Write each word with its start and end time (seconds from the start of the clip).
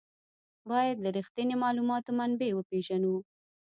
باید 0.69 0.97
د 1.03 1.05
رښتیني 1.17 1.55
معلوماتو 1.63 2.11
منبع 2.19 2.49
وپېژنو. 2.53 3.15